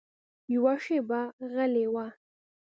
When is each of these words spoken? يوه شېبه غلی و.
يوه 0.53 0.73
شېبه 0.83 1.21
غلی 1.53 1.85
و. 1.93 1.95